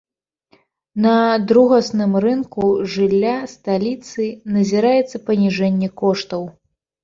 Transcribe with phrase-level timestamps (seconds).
[1.05, 1.17] На
[1.51, 2.63] другасным рынку
[2.95, 4.27] жылля сталіцы
[4.57, 6.53] назіраецца паніжэнне коштаў.